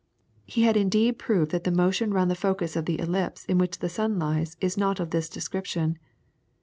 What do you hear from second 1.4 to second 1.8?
that the